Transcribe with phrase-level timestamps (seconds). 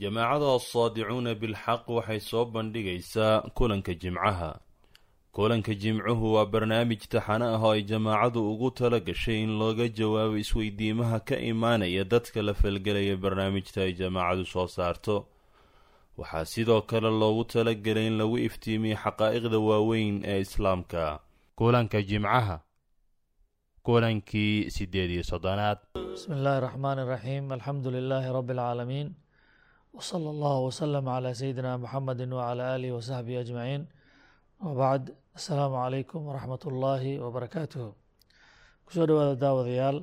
[0.00, 4.50] jamaacada asaadicuuna bilxaq waxay soo bandhigaysaa kulanka jimcaha.
[5.32, 10.36] Kulanka jimcuhu waa barnaamij taxano ah oo ay jamaacadu ugu tala gashay in looga jawaabo
[10.42, 15.16] isweydiimaha ka imaanaya dadka la falgelaya barnaamijta ay jamaacadu soo saarto.
[16.18, 21.20] Waxaa sidoo kale loogu talagelay in lagu iftiimiyo xaqaa'iqda waaweyn ee islaamka.
[21.58, 22.56] Kulanka jimcaha.
[23.86, 25.78] Kulankii sideed iyo soddonaad.
[26.12, 29.08] Bismi illaahi raxmaan iraxiim alxamdu lilaahi rabbi alcaalamiin
[29.97, 33.81] وصلى الله وسلم على سيدنا محمد وعلى آله وصحبه أجمعين
[34.65, 35.03] وبعد
[35.35, 37.85] السلام عليكم ورحمة الله وبركاته
[38.87, 39.97] kusoo dhawaada daawadayaal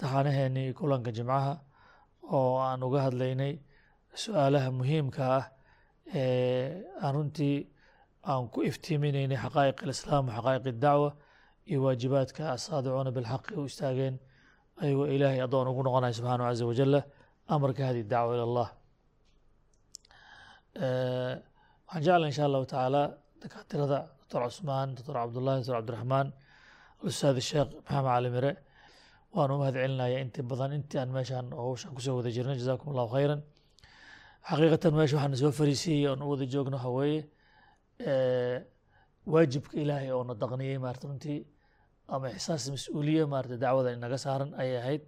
[0.00, 1.52] taxanaheenii kulanka jimcaha
[2.32, 3.52] oo aan uga hadlaynay
[4.22, 5.44] su-aalaha muhiimka ah
[6.14, 7.56] ee aan runtii
[8.30, 11.10] aan ku iftiiminaynay xaqaa'iq alislaam waxaqaa'iq اdacwa
[11.70, 14.14] iyo waajibaadka asaadicuuna bilxaqi u istaageen
[14.82, 17.00] ayagoo ilaahay addoon ugu noqonaya subxaanahu caza wajala
[17.54, 18.68] amarka hadi dacwa ila allah
[20.75, 23.03] waxaan jecla insha allahu tacaala
[23.41, 26.27] dakaatirada doctor cusmaan doctor cabdullahi doctor cabdiraxmaan
[27.01, 28.51] alustaad sheekh maxamed cali mire.
[29.35, 32.87] Waan u mahad celinaya inti badan intii aan meeshaan howshaan ku soo wada jirnay jazakum
[32.93, 33.41] allahu khayran.
[34.49, 37.21] Xaqiiqatan meesha waxaan soo fariisiyey oon u wada joogno waxa weeye
[39.33, 41.39] waajibka ilaahay oo daqniyey maarata runtii
[42.13, 45.03] ama ixsaas mas'uuliye maarata dacwada inaga saaran ayay ahayd.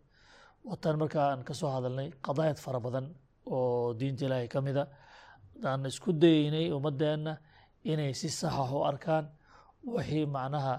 [0.70, 3.05] Watan markaa aan ka soo hadalnay qadaayad fara badan
[3.55, 4.83] oo diinta ilaahay ka mida
[5.63, 7.33] aan isku dayeynay ummadeenna
[7.83, 9.25] inay si saxax u arkaan.
[9.94, 10.75] Wixii macnaha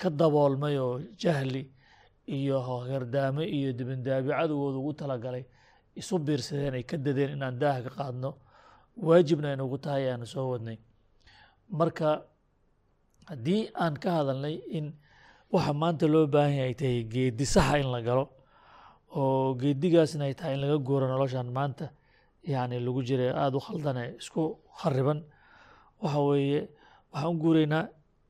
[0.00, 1.62] ka daboolmay oo jahli
[2.26, 5.44] iyo gardaame iyo dibindaabi cadowgooda ugu talagalay.
[5.96, 8.30] Isu biirsadeen ay ka dadeen inaan daaha ka qaadno.
[9.06, 10.78] Waajibna aynugu tahay ayaanu soo wadnay.
[11.78, 12.22] Marka
[13.30, 14.86] haddii aan ka hadalnay in
[15.52, 18.24] waxa maanta loo baahan yahay ay tahay geedi saxa in la galo
[19.16, 21.86] oo geedigaasna ay tahay in laga guuro noloshan maanta
[22.54, 24.42] yani lagu jira aada u khaldane isku
[24.80, 25.18] khariban.
[26.02, 26.60] Waxa weeye
[27.12, 27.84] waxaan u guureynaa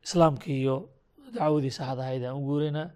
[0.06, 0.77] islaamkii iyo
[1.34, 2.89] dacwadii saxda ahayd aan u guureynaa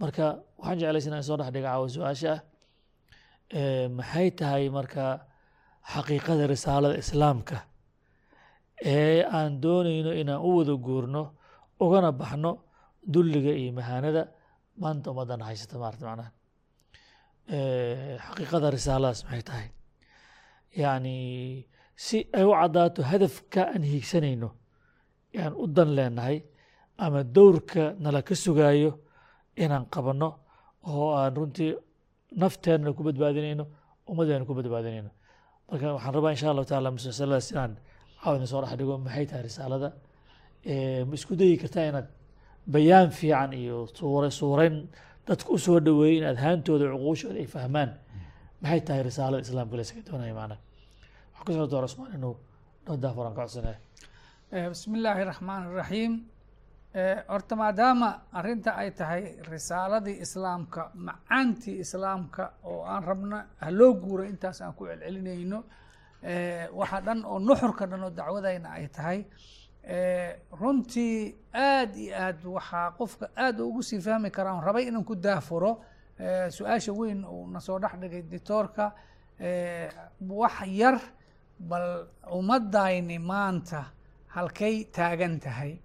[0.00, 0.24] marka
[0.58, 2.40] waxaan jeclaysa inaan soo dhex dhiga caawa su'aasha ah.
[3.98, 5.04] Maxay tahay marka
[5.92, 7.56] xaqiiqada risaalada islaamka?
[8.94, 11.22] Ee aan dooneyno inaan u wada guurno
[11.84, 12.50] ugana baxno
[13.14, 14.22] dulliga iyo mahaanada.
[14.82, 16.30] Maanta ummaddan haysata maarata macnaha.
[18.26, 19.68] Xaqiiqada risaaladaas maxay tahay
[20.76, 21.66] yacni
[21.96, 24.48] si ay u caddaato hadafka aan hiigsanayno
[25.42, 26.38] aan u dan leenahay
[27.04, 28.90] ama dowrka nala ka sugaayo
[29.56, 30.28] inaan qabanno
[30.88, 31.72] oo aan runtii
[32.40, 33.64] nafteenna ku badbaadinayno
[34.10, 35.10] ummaddeena ku badbaadinayno.
[35.68, 37.72] Marka waxaan rabaa insha allahu taala musalsaladaas inaan
[38.22, 39.88] caawina soo dhex dhigo maxay tahay risaalada?
[41.08, 42.08] Ma isku dayi kartaa inaad
[42.74, 44.76] bayaan fiican iyo suura suurayn
[45.28, 47.90] dadka u soo dhaweeyey in adhaantooda cuquushooda ay fahmaan
[48.62, 50.56] maxay tahay risaalada islaamka laysaga doonaya macna?
[51.34, 52.34] Waxaa ku soo doora cusmaan inuu
[52.86, 53.78] noo daafuran ka codsanaya
[54.72, 56.12] bismi illaahi raxmaan iraxiim
[57.32, 58.08] horta maadaama
[58.38, 59.22] arrinta ay tahay
[59.52, 65.58] risaaladii islaamka macaantii islaamka oo aan rabno haloo guura intaas aan ku celcelinayno
[66.80, 69.18] waxa dhan oo nuxurka dhan oo dacwadayna ay tahay
[70.60, 71.16] runtii
[71.54, 75.72] aad iyo aad waxaa qofka aad ugu sii fahmi karaa on rabay inaan ku daafuro
[76.56, 78.92] su'aasha weyn uu nasoo dhex dhigay dictoorka
[80.28, 81.00] wax yar
[81.58, 82.06] bal
[82.38, 83.84] ummadayni maanta
[84.34, 85.78] halkay taagan tahay.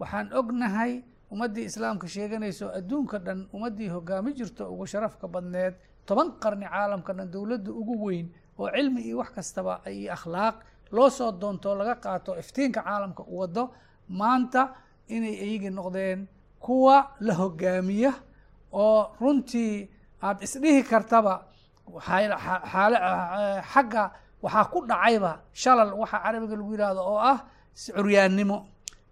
[0.00, 5.74] Waxaan ognahay ummaddii islaamka sheeganayso adduunka dhan ummaddii hogaami jirto ugu sharafka badneed
[6.06, 8.26] toban qarni caalamka dhan dowladda ugu weyn
[8.58, 10.56] oo cilmi iyo wax kastaba iyo akhlaaq
[10.92, 13.64] loo soo doontoo laga qaato iftiinka caalamka u wado
[14.08, 14.74] maanta
[15.08, 16.26] inay iyagii noqdeen
[16.60, 18.12] kuwa la hogaamiya
[18.72, 19.88] oo runtii
[20.22, 21.34] aada isdhihi kartaba
[23.72, 24.04] xagga
[24.42, 27.38] waxaa ku dhacayba shalal waxa carabiga lagu yihahdo oo ah
[27.96, 28.58] curyaannimo.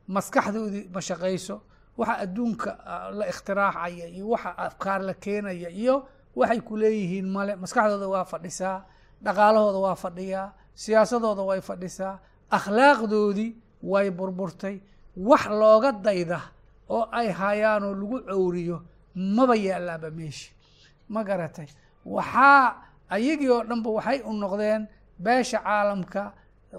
[0.09, 1.57] Maskaxdoodii ma shaqayso
[1.99, 2.71] waxa adduunka
[3.19, 6.07] la ikhtiraacaya iyo waxa afkaar la keenaya iyo
[6.37, 7.55] waxay ku leeyihiin male.
[7.57, 8.85] Maskaxdooda waa fadhisaa
[9.23, 12.19] dhaqaalahooda waa fadhiyaa siyaasadooda way fadhisaa
[12.51, 13.51] akhlaaqdoodii
[13.83, 14.81] way burburtay.
[15.17, 16.41] Wax looga dayda
[16.89, 18.79] oo ay hayaanoo lagu cowriyo
[19.15, 20.53] maba yaalaaba meeshi?
[21.09, 21.69] Ma garatay?
[22.05, 22.75] Waxaa
[23.11, 26.33] ayagii oo dhanba waxay u noqdeen beesha caalamka.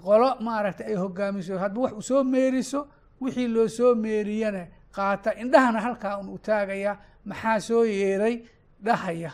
[0.04, 1.58] Qolo maaragtay ay hogaamiso.
[1.58, 2.86] Hadba wax u soo meeriso
[3.20, 5.34] wixii loo soo meeriyana qaata.
[5.42, 8.42] Indhahana halkaa un u taagaya maxaa soo yeeray?
[8.84, 9.30] Dhahaya.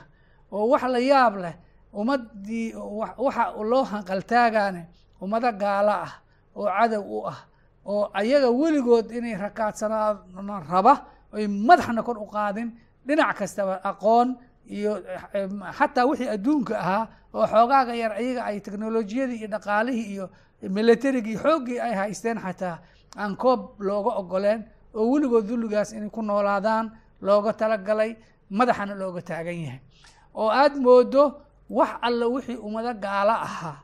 [0.52, 1.54] Oo wax la yaab leh
[1.94, 2.74] ummaddii
[3.18, 4.82] waxa loo hanqaltaagaane
[5.22, 6.12] ummado gaalo ah
[6.56, 7.38] oo cadow u ah
[7.86, 10.94] oo ayaga weligood inay rakaadsanaan raba
[11.32, 12.68] ay madaxna kor u qaadin
[13.08, 14.36] dhinac kastaba aqoon
[14.76, 14.92] iyo
[15.78, 20.26] xataa wixii adduunka ahaa oo xoogaaga yar ayaga ay teknolojiyadii iyo dhaqaalihii iyo
[20.76, 22.78] militarigii xooggii ay haysteen xataa
[23.16, 24.60] aan koob looga ogoleen
[24.94, 26.90] oo weligood dulligaas inay ku noolaadaan
[27.20, 28.16] looga talagalay
[28.50, 29.80] madaxana looga taagan yahay.
[30.34, 31.22] Oo aada moodo
[31.70, 33.76] wax alla wixii ummado gaalo ahaa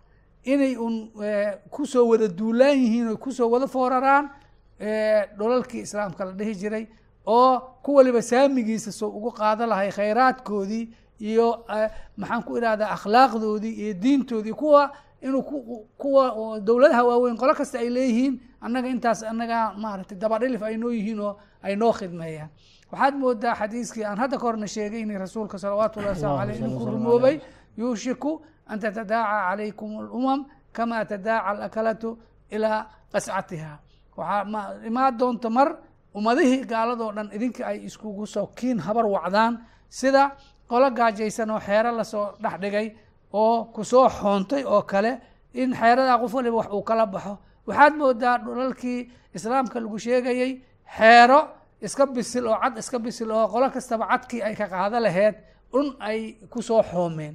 [0.44, 0.94] inay un
[1.24, 4.30] eh, ku soo wada duulaan yihiin oo ku soo wada fooraraan
[4.78, 6.84] eh, dhulalkii islaamka la dhihi jiray
[7.26, 10.88] oo ku waliba saamigiisa soo ugu qaado lahay khayraadkoodii
[11.20, 14.90] iyo eh, maxaan ku idhahdaa akhlaaqdoodii iyo diintoodii kuwa
[15.22, 20.76] inuu ku- kuwa dowladaha waaweyn qolo kasta ay leeyihiin annaga intaas annaga maaragtay dabadhilif ay
[20.76, 22.50] noo yihiin oo ay noo khidmeeyaan
[22.92, 26.78] waxaad moodaa xadiiskii aan hadda ka horna sheegay inay rasuulka salawaatu llahi wasalaamu aleyh inuu
[26.78, 27.40] ku rumoobay
[27.78, 32.18] yuushiku an tatadaaca calaykum alumam kama tadaaca alakalatu
[32.50, 33.78] ilaa qascatiha
[34.16, 35.68] waxaa ma imaan doonta mar
[36.14, 39.54] ummadihii gaaladoo dhan idinka ay iskugu soo kiin habar wacdaan
[39.88, 40.22] sida
[40.70, 42.86] qolo gaajaysan oo xeero la soo dhex dhigay
[43.32, 45.12] oo ku soo xoontay oo kale
[45.54, 47.38] in xeeradaa qof waliba wax uu kala baxo.
[47.66, 50.52] Waxaad moodaa dhulalkii islaamka lagu sheegayey
[50.96, 51.40] xeero
[51.86, 55.34] iska bisil oo cad iska bisil oo qolo kastaba cadkii ay ka qaado laheyd
[55.72, 56.18] un ay
[56.50, 57.34] ku soo xoomeen.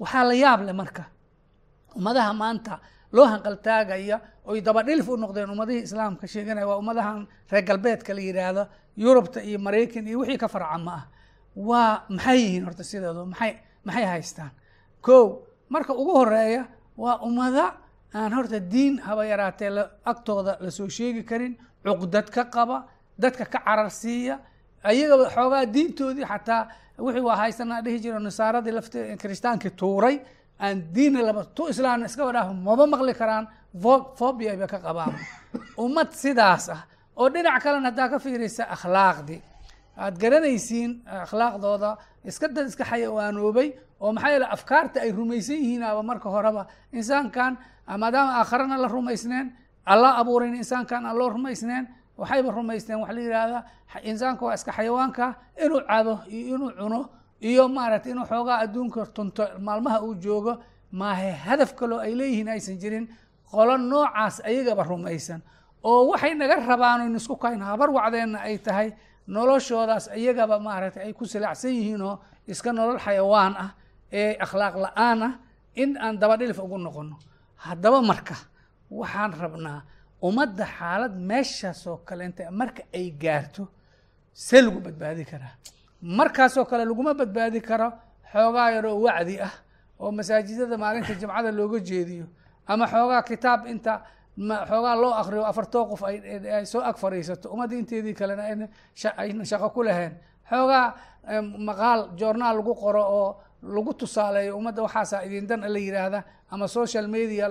[0.00, 1.04] Waxaa la yaab leh marka
[1.96, 2.80] ummadaha maanta
[3.16, 4.16] loo hanqaltaagaya
[4.50, 8.62] oy dabadhilif u noqdeen ummadihii islaamka sheeganaya waa ummadahan reer galbeedka la yidhaahdo
[8.96, 11.04] yurubta iyo maraykan iyo wixii ka farca ma ah
[11.68, 13.52] waa maxay yihiin horta sideedu maxay
[13.86, 14.50] maxay haystaan?
[15.06, 15.16] Ko
[15.68, 16.62] marka ugu horreeya
[16.96, 17.64] waa ummada
[18.14, 19.70] aan horta diin haba yaraatee
[20.04, 22.76] agtooda la soo sheegi karin cuqdad ka qaba
[23.18, 24.38] dadka ka cararsiiya
[24.82, 26.62] ayagaba xoogaa diintoodii xataa
[26.98, 30.16] wixii waa haysanaa dhihi jiro nasaaradii lafte kiristaankii tuuray
[30.60, 33.46] aan diinna laba tu islaamna iskaba dhaaf maba maqli karaan
[33.82, 35.14] vo- phobia bay ka qabaan.
[35.78, 36.80] Ummad sidaas ah
[37.16, 39.40] oo dhinac kalena haddaa ka fiirisa akhlaaqdii
[39.96, 40.90] aad garanaysiin
[41.26, 41.90] akhlaaqdooda
[42.24, 43.68] iska dad iska xayawaanoobay
[44.00, 47.52] oo maxaa yeele afkaarta ay rumaysan yihiinaba marka horeba insaankan
[47.98, 49.46] maadaama aakharana la rumaysneen
[49.86, 51.84] alla abuurin insaankan aan loo rumaysneen
[52.18, 53.62] waxayba rumaysteen waxa la yidhaahdaa
[54.10, 55.34] insaanka waa iska xayawaanka
[55.64, 57.00] inuu cabo iyo inuu cuno
[57.48, 60.52] iyo maaragtay inuu xoogaa adduunka tunto maalmaha uu joogo
[61.00, 63.06] maahe hadaf kaloo ay leeyihiin aysan jirin
[63.50, 65.40] qolo noocaas ayagaba rumaysan.
[65.88, 68.88] Oo waxay naga rabaan o isku kayn habar wacdeenna ay tahay
[69.34, 72.16] noloshoodaas iyagaba maaragtay ay ku silacsan yihiin oo
[72.52, 73.70] iska nolol xayawaan ah
[74.12, 75.32] ee akhlaaq la'aan ah
[75.82, 77.16] in aan dabadhilif ugu noqono
[77.64, 78.36] haddaba marka
[78.90, 79.80] waxaan rabnaa
[80.28, 83.62] ummadda xaalad meeshaasoo kaleenta marka ay gaarto
[84.32, 85.54] see lagu badbaadi karaa
[86.04, 87.88] markaasoo kale laguma badbaadi karo
[88.32, 89.52] xoogaa yaroo wacdi ah
[90.00, 92.26] oo masaajidada maalinta jimcada looga jeediyo
[92.66, 93.92] ama xoogaa kitaab inta
[94.68, 97.48] xoogaa loo akriyo afartoo qof ay soo ag fadhiisato.
[97.54, 100.12] Ummadda inteedii kalena ayna sha- ayna shaqo ku lahayn
[100.50, 100.86] xoogaa
[101.68, 103.28] maqaal joornaal lagu qoro oo
[103.62, 107.48] lagu tusaaleeyo ummadda waxaasaa idin dan la yidhaahda ama social media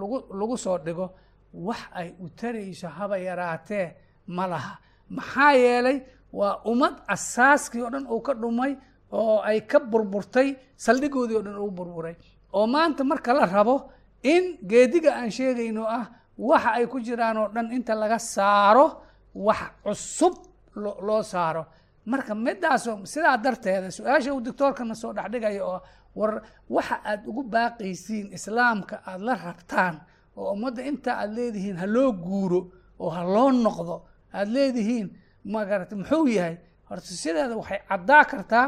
[0.00, 1.10] lagu lagu soo dhigo
[1.54, 3.96] wax ay u tarayso haba yaraatee
[4.26, 4.78] ma laha.
[5.10, 5.98] Maxaa yeelay
[6.32, 8.72] waa ummad asaaskii oo dhan uu ka dhumay
[9.12, 12.16] oo ay ka burburtay saldhigoodii oo dhan uu burburay.
[12.52, 13.90] Oo maanta marka la rabo
[14.22, 16.06] in geediga aan sheegayno ah
[16.38, 18.86] waxa ay ku jiraan oo dhan inta laga saaro
[19.34, 20.34] wax cusub
[20.82, 21.66] lo- loo saaro.
[22.06, 25.80] Marka midaasoo sidaa darteeda su'aasha uu doctoorkana soo dhexdhigaya oo
[26.18, 29.94] war waxa aad ugu baaqaysiin islaamka aada la rabtaan
[30.36, 32.60] oo ummadda inta aad leedihiin ha loo guuro
[32.98, 33.96] oo ha loo noqdo
[34.34, 35.06] aad leedihiin
[35.44, 36.56] magarata muxuu yahay?
[36.88, 38.66] Horta sideeda waxay caddaa kartaa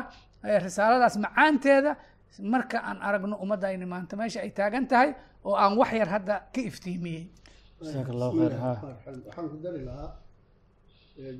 [0.64, 1.92] risaaladaas macaanteeda
[2.52, 5.10] marka aan aragno ummadda ayna maanta meesha ay taagan tahay
[5.46, 7.24] oo aan wax yar hadda ka iftiimiyey.
[7.82, 8.52] Jazaak allahu khayr
[9.26, 10.10] waxaan ku dari lahaa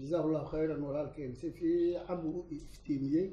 [0.00, 1.32] jazaak allahu khayran walaalkeen.
[1.40, 3.26] Si fiican buu u iftiimiyey.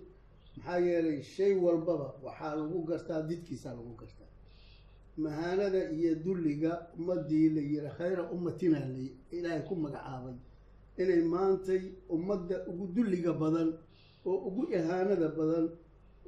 [0.57, 4.29] Maxaa yeelay shay walbaba waxaa lagu gartaa didkiisaa lagu gartaa
[5.23, 8.77] mahaanada iyo dulliga ummadii la yiri khayra ummatina
[9.31, 10.35] ilaahay ku magacaabay
[11.01, 11.81] inay maantay
[12.15, 13.69] ummadda ugu dulliga badan
[14.29, 15.65] oo ugu ihaanada badan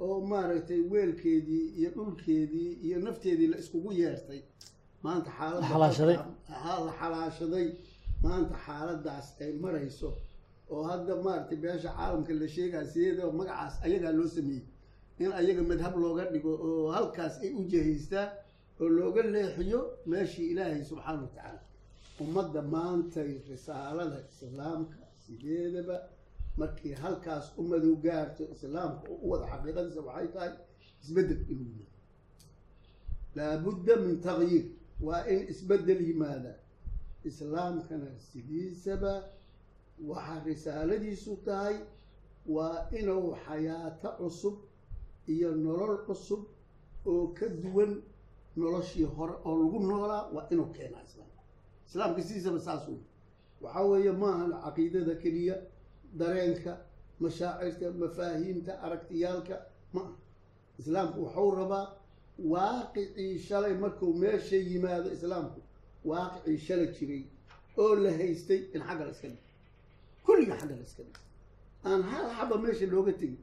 [0.06, 4.42] oo maaragtay weelkeedii iyo dhulkeedii iyo nafteedii la iskugu yeertay.
[5.04, 6.18] Maanta xaaladda La xalaashaday.
[6.64, 7.68] ha la xalaashaday.
[8.24, 10.10] Maanta xaaladaas ay marayso
[10.74, 14.64] oo hadda maaragtay beesha caalamka la sheegaya sideedaba magacaas ayagaa loo sameeyey.
[15.24, 18.30] In ayaga madhab looga dhigo oo halkaas ay u jehaystaan
[18.82, 19.80] oo looga leexiyo
[20.12, 21.62] meeshii ilaahay subxaana wa tacaala
[22.22, 25.98] ummadda maantay risaalada islaamka sideedaba
[26.58, 30.52] markii halkaas ummadu gaarto islaamka oo u wada xaqiiqadiisa waxay tahay
[31.04, 31.92] isbeddel inuu yimaado
[33.36, 34.66] laabudda min tagyiir
[35.08, 36.54] waa in isbeddel yimaada.
[37.30, 39.14] Islaamkana sidiisaba
[40.10, 41.76] waxaa risaaladiisu tahay
[42.56, 44.56] waa inuu xayaato cusub
[45.34, 46.42] iyo nolol cusub
[47.12, 47.92] oo ka duwan
[48.60, 51.43] noloshii hore oo lagu noolaa waa inuu keenaa islaamka
[51.88, 53.00] islaamka sidiisaba saas wey
[53.64, 55.56] waxaa weeye maahan caqiidada keliya
[56.20, 56.72] dareenka
[57.24, 59.56] mashaacirka mafaahiimta aragtiyaalka
[59.94, 60.14] ma aha.
[60.80, 61.86] Islaamku waxuu rabaa
[62.54, 65.60] waaqicii shalay markuu meesha yimaado islaamku
[66.10, 67.22] waaqicii shalay jiray
[67.82, 69.42] oo la haystay in xagga la iska dhigo
[70.26, 71.20] kulliga xagga la iska dhigo
[71.90, 73.38] aan hal xaba meesha looga tegin.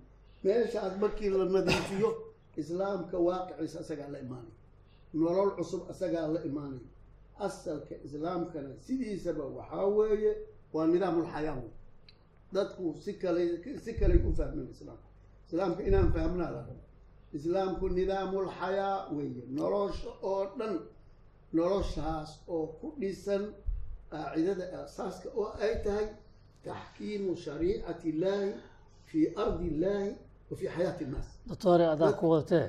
[0.44, 2.08] Meeshaas markii la nadiifiyo
[2.60, 4.54] islaamka waaqiciisa asagaa la imaanaya
[5.20, 6.88] nolol cusub asagaa la imaanaya
[7.46, 10.32] asalka islaamkana sidiisaba waxaa weeye
[10.74, 11.70] waa nidaamulxayaa wey
[12.54, 13.42] dadku si kale
[13.84, 15.06] si kaley u fahmeen islaamka.
[15.48, 16.84] Islaamka inaan fahmnaa la rabo
[17.38, 19.42] islaamku nidaamulxayaa weeye.
[19.58, 20.74] Nolosha oo dhan
[21.56, 23.42] noloshaas oo ku dhisan
[24.12, 26.06] qaacidada aasaaska oo ay tahay
[26.66, 28.50] taxkiimu shariicati illaahi
[29.08, 30.10] fii ardi illaahi
[30.50, 32.66] wa fii xayaati innaas doctore adaa ku wadatee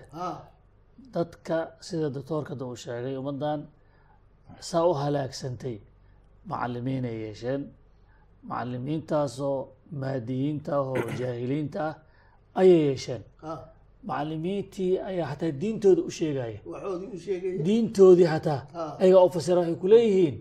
[1.15, 3.59] dadka sida doctoorkada uu sheegay ummaddan
[4.59, 5.77] saa u halaagsantay
[6.49, 7.61] macalimiin ay yeesheen.
[8.49, 9.57] Macalimiintaasoo
[10.01, 11.95] maadiyiinta ah oo jaahiliinta ah
[12.59, 13.21] ayay yeesheen.
[13.43, 13.53] Ha
[14.07, 16.59] macalimiintii ayaa xataa diintooda u sheegaya
[17.65, 18.97] diintoodii xataa Ah.
[19.01, 20.35] ayagaa u fasira waxay ku leeyihiin.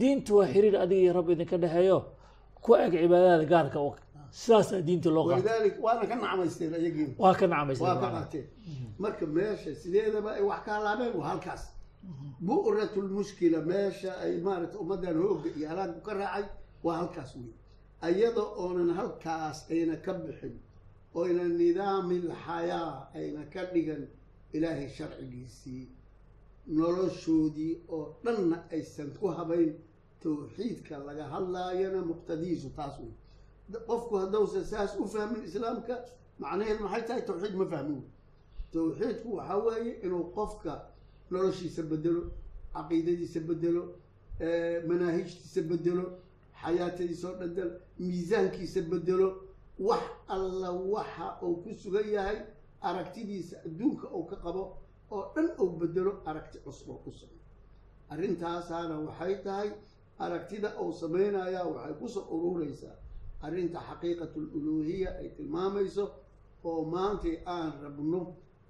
[0.00, 1.98] Diintu waa xiriir adiga iyo rabbi idinka dhexeeyo.
[2.62, 3.94] Ku eg cibaadada gaarka u
[4.30, 5.24] sidaasaa diinta loo
[5.84, 7.34] waana ka nacmaysteen ayagiina waa
[8.02, 8.46] ka qaateen
[9.02, 11.62] marka meesha sideedaba ay wax ka halaabeen waa halkaas
[12.40, 16.44] bu'rat lmushkila meesha ay maaragta ummaddan hooga iyo halaagku ka raacay
[16.84, 17.52] waa halkaas wey
[18.00, 20.54] ayada oonan halkaas ayna ka bixin
[21.14, 24.02] oyna nidaamilxayaa ayna ka dhigan
[24.52, 25.84] ilaahay sharcigiisii
[26.66, 29.70] noloshoodii oo dhanna aysan ku habayn
[30.22, 33.12] tawxiidka laga hadlaayana muqtadiisu taas wey
[33.86, 35.94] qofku haddausan saas u fahmin islaamka
[36.38, 38.02] macnaheed maxay tahay tawxiid ma fahmin
[38.72, 40.72] tawxiidku waxaa weeye inuu qofka
[41.32, 42.22] noloshiisa bedelo
[42.74, 43.82] caqiidadiisa bedelo
[44.88, 46.04] manaahijtiisa bedelo
[46.62, 47.36] xayaatadiisa oo
[48.06, 49.28] miisaankiisa bedelo
[49.88, 50.02] wax
[50.34, 52.38] alla waxa uu ku sugan yahay
[52.88, 54.62] aragtidiisa adduunka uu ka qabo
[55.14, 57.38] oo dhan uu bedelo aragti cusub oo ku sugan.
[58.12, 59.70] Arrintaasaana waxay tahay
[60.24, 62.96] aragtida uu samaynayaa waxay ku soo urureysaa
[63.44, 66.04] arrinta xaqiiqatul uluuhiya ay tilmaamayso
[66.64, 68.20] oo maantay aan rabno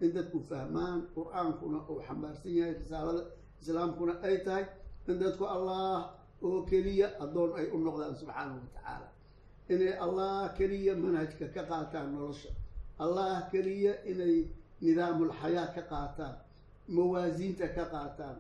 [0.02, 3.22] in dadku fahmaan qur'aankuna uu xambaarsan yahay risaalada
[3.60, 4.64] islaamkuna ay tahay
[5.08, 6.10] in dadku allah
[6.46, 9.08] oo keliya addoon ay u noqdaan subxaanahu wa tacaala.
[9.72, 12.50] Inay allah keliya manhajka ka qaataan nolosha.
[13.04, 14.36] Allah keliya inay
[14.82, 16.34] nidaamulxayaa ka qaataan
[16.88, 18.36] mawaasiinta ka qaataan.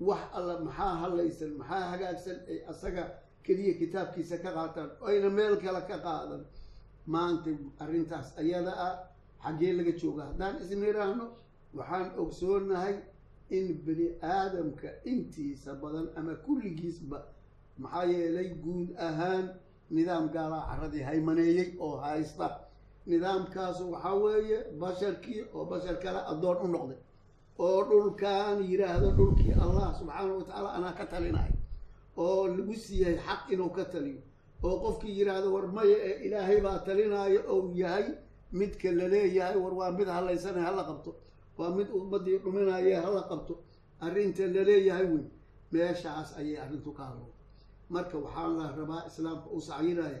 [0.00, 3.04] Wax alla maxaa halaysan maxaa hagaagsan ay asaga
[3.46, 6.42] keliya kitaabkiisa ka qaataan ayna meel kale ka qaadan.
[7.06, 7.50] Maanta
[7.82, 8.94] arrintaas ayada ah
[9.46, 10.22] xaggee laga jooga.
[10.30, 11.26] Haddaan isniraahno
[11.78, 12.94] waxaan ogsoonahay
[13.56, 17.18] in bani aadamka intiisa badan ama kulligiisba
[17.82, 19.44] maxaa yeelay guud ahaan
[19.94, 22.46] nidaam gaalaa carradii haymaneeyey oo haysta.
[23.10, 26.98] Nidaamkaasu waxaa weeye basharkii oo bashar kale addoon u noqday
[27.64, 31.50] oo dhulkan yidhaahdo dhulkii allah subxaanahu wa tacaala anaa ka talinay
[32.16, 34.20] oo lagu siiyay xaq inuu ka taliyo
[34.66, 38.06] oo qofkii yidhaahdo war maya ee ilaahay baa talinaayo ou yahay
[38.58, 41.10] midka la leeyahay war waa mid halaysanay hala qabto.
[41.58, 43.54] Waa mid ummadii dhuminaye hala qabto.
[44.04, 45.24] Arrinta la leeyahay wey
[45.72, 47.28] meeshaas ayay arrintu ka hadlo
[47.94, 50.20] marka waxaa la rabaa islaamka u sacyinaya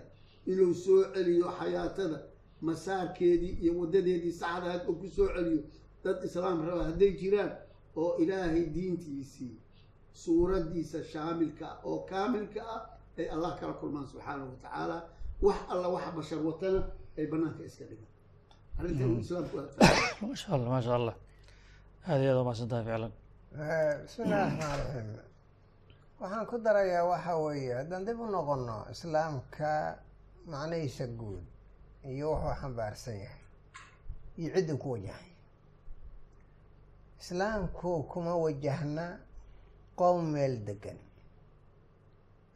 [0.50, 2.18] inuu soo celiyo xayaatada
[2.66, 5.62] masaarkeedii iyo waddadeedii saxdaad oo ku soo celiyo.
[6.04, 7.52] Dad islaam raba hadday jiraan
[7.96, 9.54] oo ilaahay diintiisii
[10.22, 12.82] suuraddiisa shaamilka ah oo kaamilka ah
[13.18, 14.96] ay allah kala kulmaan subxaanahu wa tacaala.
[15.42, 16.80] Wax alla waxa bashar watana
[17.18, 18.10] ay banaanka iska dhigaan
[18.78, 19.00] aad
[20.22, 21.14] maasha allah maasha allah
[22.08, 23.12] aada iyo aad umahadsan tahay ficlan
[24.04, 25.08] bismi illahi raxmaan raxiim
[26.20, 29.70] waxaan ku darayaa waxa weeye haddaan dib u noqono islaamka
[30.52, 31.44] macnihiisa guud
[32.12, 33.42] iyo wuxuu xambaarsan yahay
[34.40, 35.28] iyo cidda ku wajahay
[37.20, 39.06] islaamku kuma wajahna
[40.00, 40.98] qowm meel degan.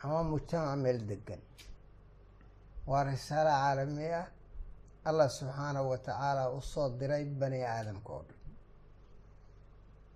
[0.05, 1.41] Ama mujtamac meel degan.
[2.89, 4.27] Waa risaalo caalami ah
[5.09, 8.39] allah subxaanahu wa tacaala u soo diray bani aadamka oo dhan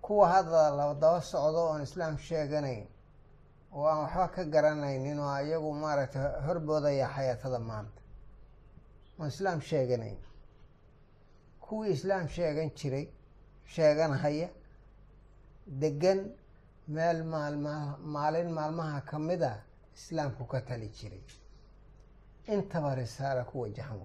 [0.05, 2.85] kuwa hadda la daba socdo oon islaam sheeganayn
[3.75, 8.01] oo aan waxba ka garanaynin oo iyagu maaragtay horboodaya xayaatada maanta
[9.19, 10.17] oon islaam sheeganayn.
[11.65, 13.05] Kuwii islaam sheegan jiray
[13.73, 14.49] sheeganhaya
[15.81, 16.19] degan
[16.95, 17.73] meel maalma
[18.15, 19.53] maalin maalmaha ka mid a
[19.97, 21.23] islaamku ka tali jiray.
[22.53, 23.97] Intaba risaala ku wajahan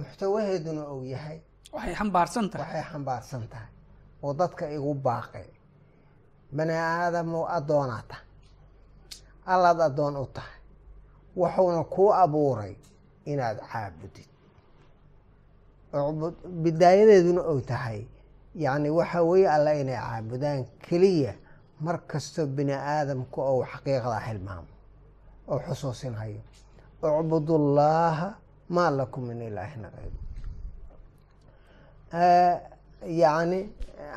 [0.00, 1.38] muxtawaheeduna uu yahay.
[1.74, 2.64] Waxay xambaarsan tahay.
[2.66, 3.70] Waxay xambaarsan tahay.
[4.22, 5.46] Oo dadka igu baaqay.
[6.56, 8.26] Bani aadamow addoonaa tahay.
[9.52, 10.58] Allaad addoon u tahay.
[11.40, 12.74] Wuxuuna kuu abuuray
[13.32, 14.28] inaad caabudid.
[16.62, 18.00] Bidaayadeeduna ou tahay.
[18.54, 21.34] Yacni waxa weeye alla inay caabudaan keliya
[21.80, 24.72] mar kastoo bini aadamku ou xaqiiqdaa hilmaamo
[25.48, 26.40] oo xusuusinhayo
[27.02, 28.28] ucbudullaaha
[28.74, 30.14] maa lakum min ilaahin kayr
[33.22, 33.60] yacni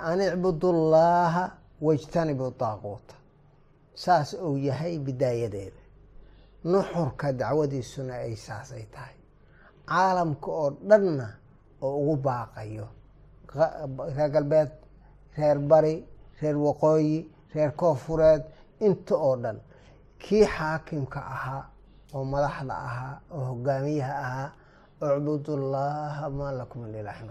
[0.09, 1.43] an icbudullaaha
[1.85, 3.15] wajtanibu daaquuta
[4.03, 5.81] saas uu yahay bidaayadeeda
[6.71, 9.15] nuxurka dacwadiisuna ay saasay tahay
[9.89, 11.27] caalamka oo dhanna
[11.85, 12.87] oo ugu baaqayo
[14.15, 14.71] reer galbeed
[15.37, 15.95] reer bari
[16.41, 17.17] reer waqooyi
[17.55, 18.43] reer koonfureed
[18.87, 19.57] inta oo dhan
[20.23, 21.63] kii xaakimka ahaa
[22.13, 24.49] oo madaxda ahaa oo hogaamiyaha ahaa
[25.01, 27.29] ucbudullaaha maa lakum min ilaahin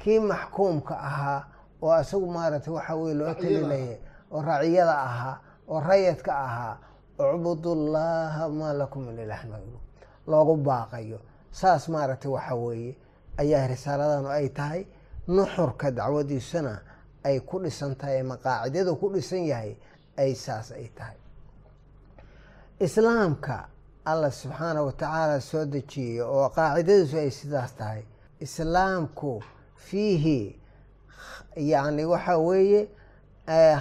[0.00, 1.40] kii maxkuumka ahaa
[1.82, 3.96] oo isagu maaragtay waxa weye loo telinaya
[4.32, 5.34] oo raciyada ahaa
[5.68, 6.74] oo rayadka ahaa
[7.18, 9.52] ucbudullaaha maa lakum min ilaahin
[10.26, 11.18] loogu baaqayo
[11.50, 12.92] saas maaragtay waxa weeye
[13.40, 14.82] ayaa risaaladanu ay tahay
[15.28, 16.74] nuxurka dacwadiisuna
[17.24, 19.72] ay ku dhisan tahay ama qaacidadu ku dhisan yahay
[20.16, 21.16] ay saas ay tahay
[22.80, 23.68] islaamka
[24.04, 28.02] allah subxaana wa tacaala soo dejiyey oo qaacidadiisu ay sidaas tahay
[28.40, 29.42] islaamku
[29.76, 30.60] fiihi
[31.56, 32.88] yacni waxa weeye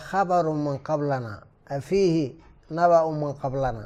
[0.09, 1.43] khabaru man qablana
[1.81, 2.25] fiihi
[2.69, 3.85] naba-u man qablana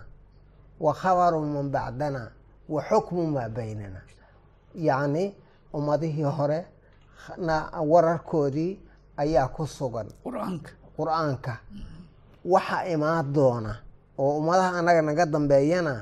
[0.79, 2.31] wa khabaru man bacdana
[2.69, 4.01] wa xukmu maa baynana.
[4.75, 5.35] Yacni
[5.73, 6.65] ummadihii hore
[7.91, 8.79] wararkoodii
[9.17, 10.07] ayaa ku sugan
[10.97, 11.57] qur'aanka.
[12.45, 13.75] Waxa imaan doona
[14.21, 15.95] oo ummadaha annaga naga dambeeyana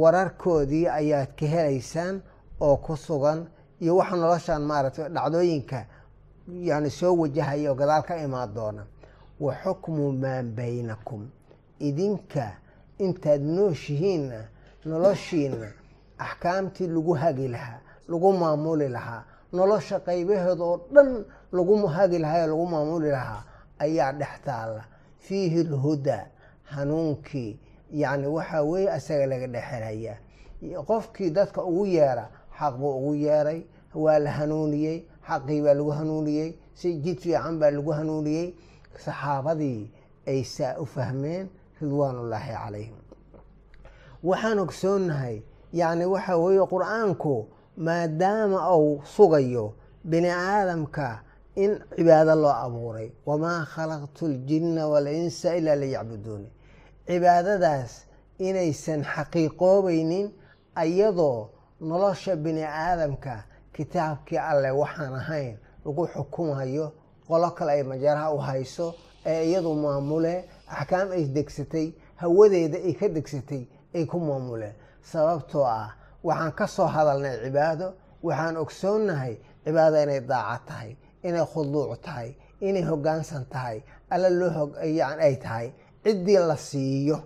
[0.00, 2.14] wararkoodii ayaad ka helaysaan
[2.60, 3.46] oo ku sugan
[3.82, 5.78] iyo waxa noloshaan maaragtay dhacdooyinka
[6.68, 8.82] yani soo wajahaya oo gadaal ka imaan doona.
[9.40, 11.22] Wa xukmu maa baynakum.
[11.88, 12.46] Idinka
[12.98, 14.40] intaad nooshihiinna
[14.84, 15.68] noloshiina
[16.18, 22.46] axkaamtii lagu hagi lahaa lagu maamuli lahaa nolosha qaybaheeda oo dhan lagu hagi lahaa ee
[22.46, 23.42] lagu maamuli lahaa
[23.78, 24.84] ayaa dhex taalla.
[25.18, 26.26] Fiihi lhudaa
[26.64, 27.58] hanuunkii
[27.92, 30.14] yacni waxaa weeye asaga laga dhexelaya
[30.86, 32.28] qofkii dadka ugu yeera
[32.58, 33.60] xaq buu ugu yeeray
[33.94, 38.54] waa la hanuuniyey xaqii baa lagu hanuuniyey si jid fiican baa lagu hanuuniyey.
[39.04, 39.90] Saxaabadii
[40.26, 41.48] ay saa u fahmeen
[41.80, 42.96] ridwaanullaahi calayhim.
[44.22, 47.34] Waxaan ogsoonnahay yacni waxa weeye qur'aanku
[47.76, 49.74] maadaama uu sugayo
[50.04, 51.20] bini aadamka
[51.56, 53.08] in cibaado loo abuuray.
[53.26, 56.48] Wamaa khalaqtu ljinna walinsa ilaa liyacbuduuni
[57.06, 57.92] cibaadadaas
[58.38, 60.26] inaysan xaqiiqoobaynin
[60.82, 63.34] ayadoo nolosha bini aadamka
[63.76, 66.86] kitaabkii alleh waxaan ahayn lagu xukumayo
[67.28, 68.94] qolo kale ay majaaraha u hayso
[69.26, 70.34] ee iyadu maamule
[70.68, 71.86] axkaam ay degsatay
[72.22, 73.62] hawadeeda ay ka degsatay
[73.94, 75.90] ay ku maamuleen sababtoo ah
[76.24, 79.34] waxaan ka soo hadalnay cibaado waxaan ogsoonnahay
[79.64, 85.72] cibaado inay daaca tahay inay khuduuc tahay inay hoggaansan tahay alla loo ay tahay
[86.04, 87.18] ciddii la siiyo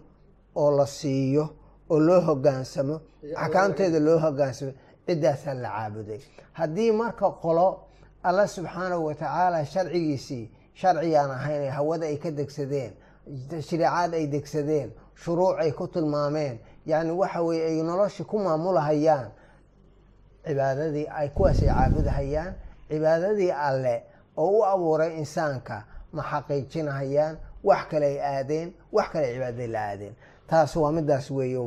[0.57, 1.45] oo la siiyo
[1.91, 3.01] oo loo hoggaansamo
[3.37, 4.73] axkaamteeda loo hoggaansamo
[5.07, 6.21] ciddaasaa la caabuday.
[6.53, 7.67] Haddii marka qolo
[8.23, 12.93] alla subxaanahu watacaala sharcigiisii sharcigaan ahayn hawada ay ka degsadeen
[13.69, 19.31] shariicad ay degsadeen shuruuc ay ku tilmaameen yacni waxa weye ay noloshii ku maamulahayaan
[20.47, 22.55] cibaadadii ay kuwaas ay caabudahayaan
[22.89, 24.03] cibaadadii alle
[24.37, 27.37] oo u abuuray insaanka ma xaqiijinahayaan
[27.69, 30.15] wax kale ay aadeen wax kale ay cibaadadii la aadeen.
[30.49, 31.59] Taas waa midaas weeye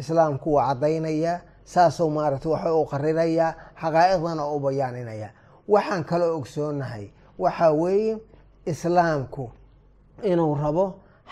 [0.00, 3.50] islaamku waa caddaynayaa saasoo maaragtay waxa u qarirayaa
[3.82, 5.28] xaqaa'iqdana u bayaaninaya
[5.68, 7.04] waxaan kaloo ogsoonahay
[7.38, 8.14] waxaa weeye
[8.66, 9.50] islaamku
[10.30, 10.84] inuu rabo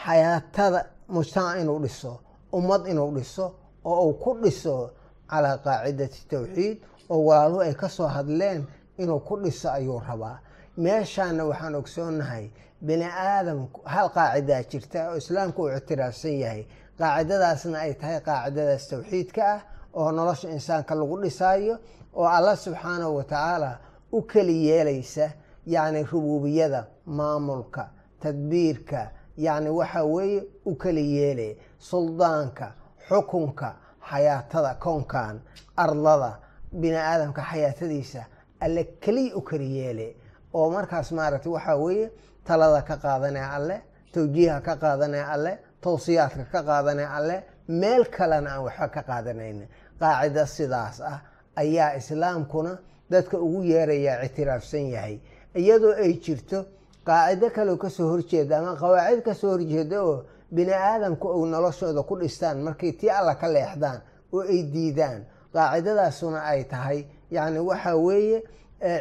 [0.04, 2.12] xayaatada mujtamac inuu dhiso
[2.52, 3.46] ummad inuu dhiso
[3.84, 4.90] oo uu ku dhiso
[5.30, 6.76] calaa qaacidati tawxiid
[7.10, 8.66] oo walaaluhu ay ka soo hadleen
[8.98, 10.38] inuu ku dhiso ayuu rabaa
[10.76, 12.50] meeshaana waxaan ogsoonahay
[12.86, 16.62] bini aadamku hal qaacidaa jirta oo islaamku uu ictiraafsan yahay.
[16.98, 19.60] Qaacidadaasna ay tahay qaacidadaas tawxiidka ah
[19.94, 21.78] oo nolosha insaanka lagu dhisaayo
[22.14, 23.78] oo allah subxaanahu wa tacaala
[24.12, 25.30] u keli yeelaysa
[25.66, 27.88] yacni rubuubiyada maamulka
[28.22, 32.72] tadbiirka yacni waxa weeye u keli yeelay suldaanka
[33.08, 33.74] xukunka
[34.10, 35.40] xayaatada kownkan
[35.76, 36.38] ardada
[36.72, 38.22] bini aadamka xayaatadiisa
[38.60, 40.16] alle keliya u keli yeele
[40.54, 42.10] oo markaas maaragtay waxaa weeye
[42.46, 43.76] talada ka qaadanaya alle
[44.12, 47.36] tawjiiha ka qaadanaya alle tawsiyaadka ka qaadanaya alle
[47.68, 49.66] meel kalena aan waxba ka qaadanayna
[50.00, 51.20] qaacida sidaas ah
[51.56, 52.78] ayaa islaamkuna
[53.10, 55.18] dadka ugu yeerayaa ictiraafsan yahay.
[55.54, 56.64] Iyadoo ay jirto
[57.06, 62.02] qaacido kaleo ka soo horjeeda ama qawaacid ka soo horjeeda oo bini aadamku ou noloshooda
[62.02, 64.00] ku dhistaan markay tii alla ka leexdaan
[64.32, 67.04] oo ay diidaan qaacidadaasuna ay tahay.
[67.30, 68.42] Yacni waxa weeye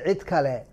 [0.06, 0.66] cid kale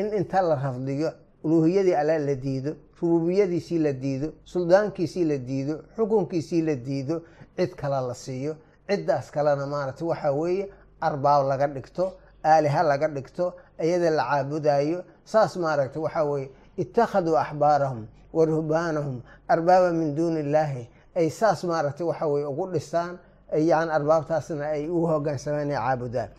[0.00, 1.10] in inta la rafdiyo
[1.44, 7.22] uluuhiyadii alla la diido rububiyadiisii la diido suldaankiisii la diido xukunkiisii la diido
[7.56, 8.56] cid kale la siiyo
[8.88, 10.68] ciddaas kalena maaragtay waxaa weeye
[11.00, 12.12] arbaab laga dhigto
[12.44, 13.54] aaliha laga dhigto
[13.84, 20.88] iyada la caabudayo saas maaragtay waxaa weeye ittakhaduu axbaarahum wa ruhbaanahum arbaaba min duuni illaahi
[21.14, 23.18] ay saas maaragtay waxa weye ugu dhistaan
[23.70, 26.30] yani arbaabtaasna ay u hogaansamaan ay caabudaan.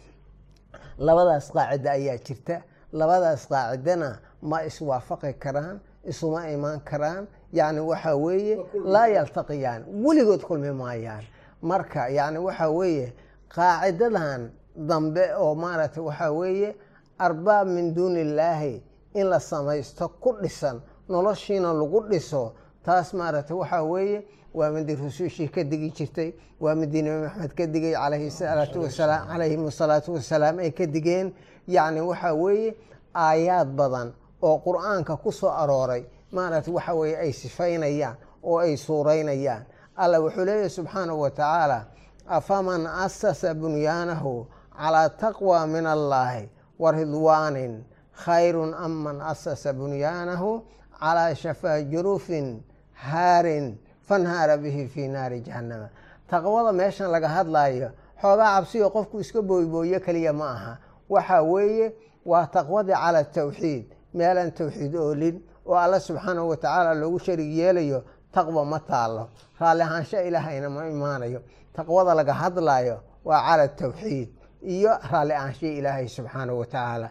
[0.97, 2.61] Labadaas qaacida ayaa jirta
[2.93, 10.71] labadaas qaacidana ma iswaafaqi karaan isuma imaan karaan yani waxa weeye laa yaltaqiyaan weligood kulmi
[10.71, 11.23] maayaan.
[11.61, 13.13] Marka yani waxa weeye
[13.55, 16.75] qaacidadan dambe oo maaragtay waxaa weeye
[17.19, 22.53] arbaab min duuni illaahi in la samaysto ku dhisan noloshiina lagu dhiso
[22.85, 24.19] taas maaragtay waxaa weeye
[24.53, 29.27] waa midii rusuushii ka digi jirtay waa midii nabi maxamed ka digay calayhi salaatu wasalaam
[29.27, 31.33] calayhim asalaatu wasalaam ay ka digeen.
[31.67, 32.75] Yacni waxaa weeye
[33.15, 39.65] aayaad badan oo qur'aanka ku soo arooray maaragtay waxa weeye ay sifaynayaan oo ay suuraynayaan.
[39.97, 41.85] Alla wuxuu leeyahy subxaanahu wa tacaala
[42.27, 44.45] afaman asasa bunyaanahu
[44.77, 47.83] calaa taqwa min allaahi wa ridwaanin
[48.25, 50.61] khayrun man asasa bunyaanahu
[50.99, 52.61] calaa shafaa jurufin
[52.95, 53.77] haarin
[54.07, 55.89] fanhaara bihi fii naari jahannama.
[56.29, 57.89] Taqwada meeshan laga hadlayo
[58.21, 60.77] xoogaa cabsiyo qofku iska booybooyo keliya ma aha.
[61.09, 61.93] Waxa weeye
[62.25, 68.03] waa taqwadii cala tawxiid meelaan tawxiid oolin oo alla subxaanahu wa tacaala loogu sharig yeelayo
[68.31, 69.29] taqwa ma taalo
[69.59, 71.41] raalli ahaansho ilaahayna ma imaanayo.
[71.75, 74.29] Taqwada laga hadlayo waa cala tawxiid
[74.61, 77.09] iyo raalli ahaansho ilaahay subxaanahu wa tacaala.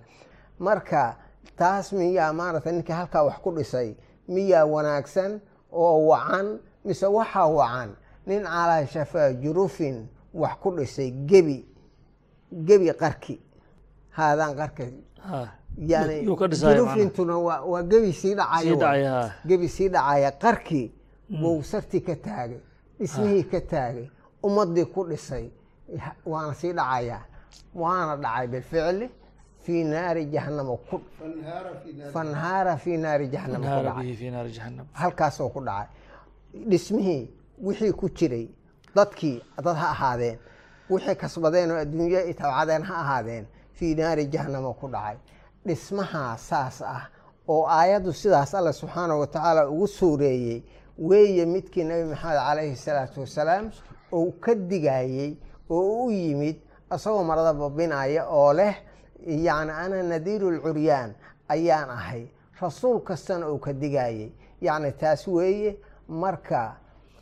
[0.58, 1.16] Marka
[1.56, 3.94] taas miyaa maaragtay ninkii halkaa wax ku dhisay
[4.28, 5.40] miyaa wanaagsan
[5.74, 7.90] oo wacan mise waxaa wacan
[8.26, 11.66] nin calaa shafaa jurufin wax ku dhisay gebi
[12.66, 13.40] gebi qarki.
[14.10, 14.84] Haadaan qarka
[15.78, 18.34] yani jurufintuna waa gebi sii
[19.10, 19.30] ha.
[19.46, 20.92] gebi sii dhacaya qarkii
[21.40, 22.60] buu sartii ka taagay
[23.00, 24.06] dhismihii ka taagay
[24.42, 25.50] ummadii ku dhisay
[26.26, 27.18] waana sii dhacaya
[27.74, 29.10] waana dhacay bilficli
[29.64, 30.96] fii naari jahanama ku
[32.12, 34.02] fanhaara fii naari jahanama ku dhacay.
[34.02, 35.88] bihi fi naari jahannam halkaasoo ku dhacay.
[36.70, 37.30] Dhismihii
[37.66, 38.48] wixii ku jiray
[38.96, 40.38] dadkii dad ha ahaadeen
[40.90, 45.16] wixii kasbadeen oo adduunyo i tabcadeen ha ahaadeen fii naari jahanama ku dhacay.
[45.66, 47.08] Dhismahaa saas ah
[47.48, 50.62] oo aayaddu sidaas alla subxaanahu wa tacaala ugu suureeyey
[50.98, 53.70] weeye midkii nebi maxamed calayhi salaatu wasalaam
[54.12, 55.36] uu ka digayey
[55.70, 56.56] oo u yimid
[56.94, 58.74] isagoo marada babinaya oo leh
[59.26, 61.14] yacni ana nadiiru lcuryaan
[61.48, 62.28] ayaan ahay.
[62.60, 65.76] Rasuul kastana uu ka digayey yacni taas weeye
[66.08, 66.76] marka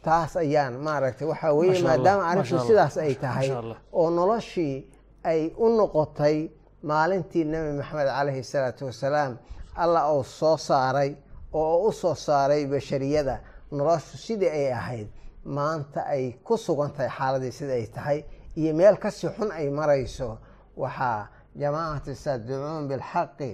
[0.04, 3.76] taas ayaan maaragtay waxaa weeye Allah, maadaama arrintu Allah, sidaas ay tahay Allah.
[3.92, 4.86] oo noloshii
[5.24, 6.50] ay u noqotay
[6.82, 9.38] maalintii nebi maxamed calayhi salaatu wasalaam
[9.76, 11.16] alla uu soo saaray
[11.52, 13.40] oo u soo saaray bashariyada.
[13.72, 15.08] Noloshu sidii ay ahayd
[15.44, 18.24] maanta ay ku sugan tahay xaaladii sida ay tahay
[18.56, 20.38] iyo meel ka sii xun ay marayso
[20.76, 21.28] waxaa
[21.60, 23.50] jamaacatu saadicuun bilxaqi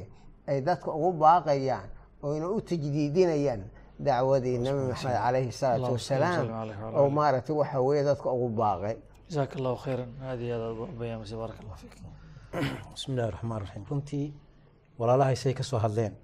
[0.50, 1.88] ay dadka ugu baaqayaan
[2.22, 3.62] oyna u tajdiidinayaan
[4.06, 6.44] dacwadii nebi maxamed calayhi salaatu wasalaam
[6.98, 8.96] oo maaragtay waxa weeye dadka ugu baaqay
[9.28, 11.94] jazaaka allahu khayran aad iyo aad aad bayaamisay baaraka allah fiik
[12.94, 14.26] bismi illahi raxmaan raxiim runtii
[14.98, 16.14] walaalahay say ka soo hadleen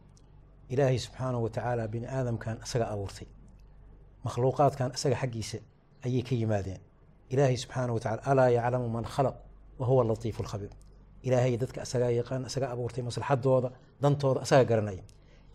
[0.72, 3.28] ilaahay subxaanahu wa tacaala bini aadamkan isaga abuurtay
[4.26, 5.58] makhluuqaadkan isaga xaggiisa
[6.06, 6.80] ayay ka yimaadeen
[7.32, 9.36] ilaahay subxaanahu wa tacala alaa yaclamu man khalaq
[9.78, 10.70] wa huwa latiifu lkhabiir
[11.26, 13.68] ilaahay dadka isagaa yaqaan isaga abuurtay maslaxadooda
[14.02, 15.02] dantooda isaga garanaya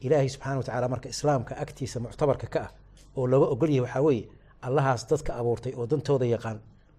[0.05, 2.71] ilaahay subxaana wa tacaala marka islaamka agtiisa muctabarka ka ah
[3.17, 4.25] oo looga ogol yahay waxaa weeye
[4.67, 6.57] allahaas dadka abuurtay oo dantooda yaqaan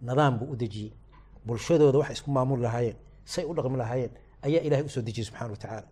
[0.08, 0.90] nidaam buu u dejiyey
[1.46, 4.12] bulshadooda waxay isku maamuli lahaayeen say u dhaqmi lahaayeen
[4.46, 5.86] ayaa ilaahay u soo dejiyey subxana wa tacaala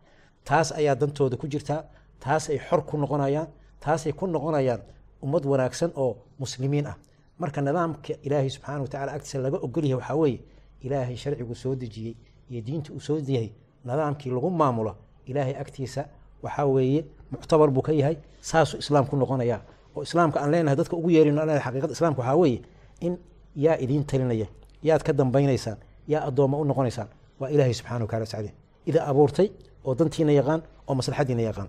[0.49, 1.83] taas ayaa dantooda ku jirtaa
[2.25, 3.49] taasay xor ku noqonayaan
[3.85, 4.81] taasay ku noqonayaan
[5.25, 6.97] ummad wanaagsan oo muslimiin ah.
[7.39, 10.41] Marka nidaamka ilaahay subxaana wa tacala agtiisa laga ogol yahay waxaa weeye
[10.87, 12.15] ilaahay sharcigu soo dejiyey
[12.51, 13.51] iyo diinta uu soo yahay
[13.85, 16.05] nidaamkii lagu maamulo ilaahay agtiisa
[16.43, 19.61] waxaa weeye muctabar buu ka yahay saasuu islaam ku noqonaya.
[19.97, 22.63] Oo islaamka aan leenahay dadka ugu yeerino leenahay xaqiiqada islaamka waxaa weeye
[23.01, 23.19] in
[23.57, 24.47] yaa idiin talinaya
[24.83, 25.77] yaad ka dambaynaysaan
[26.09, 27.09] yaa addoomma u noqonaysaan
[27.41, 28.51] waa ilaahay subxana wa taala
[28.87, 29.49] ida abuurtay
[29.85, 31.69] oo dantiina yaqaan oo maslaxadiina yaqaan.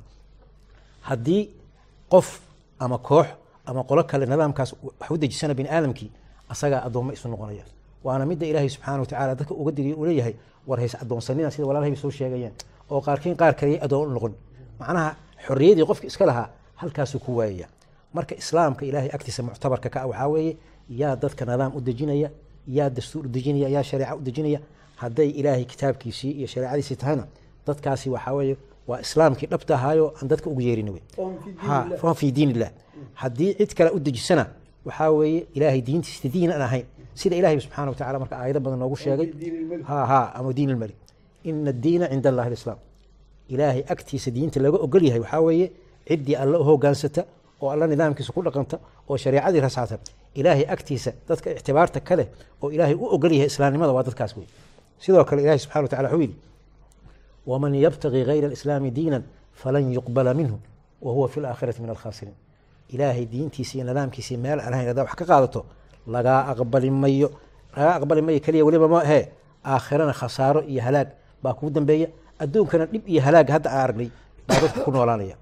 [1.02, 1.50] Haddii
[2.10, 2.40] qof
[2.80, 3.28] ama koox
[3.66, 6.12] ama qolo kale nidaamkaas wax u dejisana bini aadamkii
[6.50, 7.64] asagaa addoommo isu noqonaya
[8.04, 10.36] waana midda ilaahay subxaana watacaala dadka uga digay uu leeyahay
[10.68, 12.54] war hays addoonsanina sida walaalahayba soo sheegayeen.
[12.90, 14.34] Oo qaarkiin qaar kale adoon u noqon.
[14.80, 15.16] Macnaha
[15.48, 17.68] xorriyadii qofki iska lahaa halkaasuu ku waayaya.
[18.14, 20.58] Marka islaamka ilaahay agtiisa muctabarka ka ah waxaa weeye
[20.90, 22.30] yaa dadka nidaam u dejinaya
[22.68, 24.60] yaa dastuur u dejinaya yaa shareeca u dejinaya
[24.96, 27.28] hadday ilaahay kitaabkiisii iyo shareecadiisii tahayna
[27.68, 28.58] dadkaasi waxaa weeye
[28.88, 31.02] waa islaamkii dhabta ahaayo aan dadka ugu yeerin wey
[32.02, 32.72] fahum diin illah.
[33.14, 34.48] Haddii cid kale u dejisana
[34.86, 38.96] waxaa weeye ilaahay diintiisa diin aan ahayn sida ilahay subxaana watacala marka aayado badan noogu
[38.96, 39.28] sheegay.
[40.40, 40.96] Ama diin ilmalik
[41.44, 42.78] ina addiina cinda allahi alislaam.
[43.54, 45.68] Ilaahay agtiisa diinta laga ogol yahay waxaa weeye
[46.08, 47.22] ciddii alle hogaansata
[47.62, 49.98] oo alla nidaamkiisa ku dhaqanta oo shareecadii rasaata.
[50.36, 52.28] Ilaahay agtiisa dadka ictibaarta ka leh
[52.62, 54.48] oo ilaahay u ogol yahay islaamnimada waa dadkaas wey
[55.04, 56.36] sidoo kale ilahay subxana watacala wuxuu yidhi
[57.48, 59.24] waman yabtagi gayra alislaami diinan
[59.62, 60.58] falan yuqbala minhu
[61.02, 62.36] wa huwa fi laakhirati min alkhaasiriin
[62.94, 65.66] ilaahay diintiisa iyo nidaamkiisa meel aan ahayn haddaa wax ka qaadato
[66.08, 67.30] lagaa aqbali mayo
[67.78, 69.24] lagaa aqbali mayo keliya weliba ma ahee
[69.66, 71.10] aakhirana khasaaro iyo halaag
[71.44, 72.08] baa kugu dambeeya.
[72.40, 74.10] Adduunkana dhib iyo halaag hadda aan aragnay
[74.48, 75.36] baa dadku ku noolaanaya.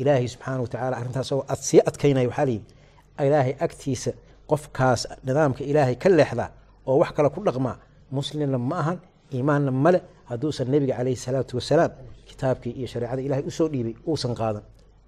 [0.00, 2.64] Ilaahay subxaana watacala arrintaas oo sii adkaynaya waxaa layidhi
[3.26, 4.10] ilaahay agtiisa
[4.50, 6.48] qofkaas nidaamka ilaahay ka leexdaa
[6.88, 7.76] oo wax kale ku dhaqmaa
[8.16, 8.98] muslimna ma ahan
[9.34, 9.98] iimaanna male
[10.30, 11.92] hadduusan nebiga calayhi salaatu wasalaam
[12.28, 14.62] kitaabkii iyo shareecada ilahay u soo dhiibay uusan qaadan.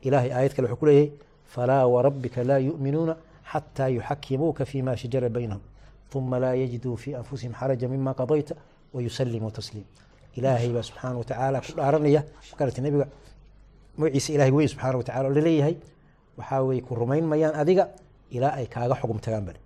[0.07, 1.11] Ilahay aayad kale wuxuu ku leeyahay
[1.55, 3.15] falaa warabbika laa yu'minuuna
[3.53, 5.63] xataa yuxakimuuka fima shajara baynahum
[6.15, 8.55] uma laa yajiduu fii anfusihim xaraja mima qadayta
[8.95, 9.85] wayusallimuu tasliim
[10.39, 12.21] ilaahay baa subxaana watacaala ku dhaaranaya
[12.53, 13.07] makarata nebiga
[13.99, 15.75] magaciisa ilahay weyn subxaana watacala oo la leeyahay
[16.39, 17.85] waxaa weye ku rumayn mayaan adiga
[18.37, 19.59] ilaa ay kaaga xugum tagaan bale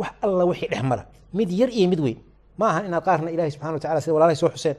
[0.00, 1.04] wax alla wixii dhex mara
[1.38, 2.18] mid yar iyo mid weyn
[2.60, 4.76] ma inaad qaarna ilahay subxana watacala sida walaalahay soo xuseen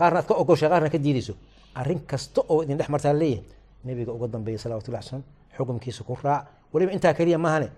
[0.00, 1.34] qaarna aad ka ogosha qaarna ka diideyso
[1.80, 3.44] arrin kasta oo idin dhex martaa leeyahay
[3.86, 5.22] nebiga uga dambeeya salawatullah slam
[5.56, 7.68] xukumkiisa ku raac weliba intaa keliya maahane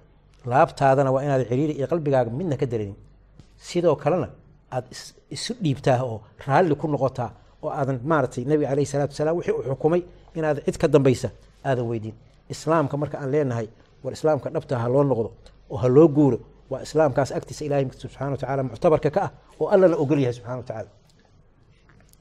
[0.51, 2.97] laabtaadana waa inaad ciriiri iyo qalbigaaga midna ka darenin
[3.69, 4.29] sidoo kalena
[4.75, 4.85] aad
[5.37, 7.31] isu dhiibtaa oo raalli ku noqotaa
[7.63, 10.03] oo aadan maaragtay nebiga calayhi salatu wasalaam wixii uu xukumay
[10.39, 11.29] inaad cid ka dambaysa
[11.69, 12.15] aadan weydiin.
[12.55, 13.69] Islaamka marka aan leenahay
[14.05, 15.29] war islaamka dhabta ha loo noqdo
[15.73, 16.39] oo ha loo guuro
[16.71, 20.91] waa islaamkaas agtiisa ilahay subxana watacala muctabarka ka ah oo allana ogol yahay subxana watacala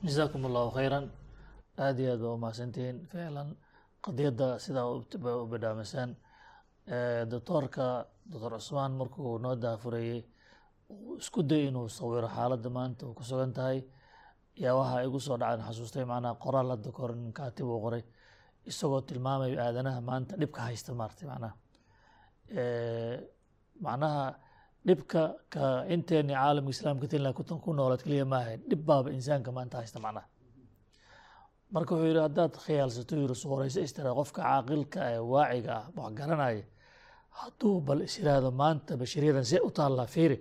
[0.05, 1.05] jasaakum allahu khayran.
[1.83, 3.49] Aada iyo aad baa umahadsantihiin ficlan
[4.05, 4.85] qadiyadda sidaa
[5.41, 6.09] u bidhaamiseen
[7.31, 7.85] doctoorka
[8.31, 10.21] doctor cusmaan markuu noo daafureeyey
[10.89, 13.79] uu isku day inuu sawiro xaaladda maanta uu ku sugan tahay.
[14.63, 18.03] Yaa waxaa igu soo dhacaan xasuustay macnaha qoraal hadda kahor nin kaatib uu qoray.
[18.69, 21.53] Isagoo tilmaamayo aadanaha maanta dhibka haysta maartay macnaha
[23.85, 24.25] macnaha
[24.87, 25.21] dhibka
[25.53, 29.99] ka inteeni caalamka islaamka tinla kutan ku noolad keliya maaha dhib baaba insaanka maanta haysta
[30.05, 30.25] macnaha
[31.73, 36.63] marka wuxuu yihi haddaad khiyaalsato yiri suurayso istira qofka caaqilka ee waaciga ah wax garanaya
[37.41, 40.37] hadduu bal is yiraahdo maanta bashariyadan see u taallaa fiiri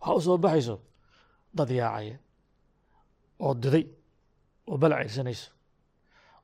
[0.00, 0.74] waxaa u soo baxayso
[1.56, 2.16] dad yaacaya
[3.44, 3.84] oo diday
[4.70, 5.50] oo balac irsanayso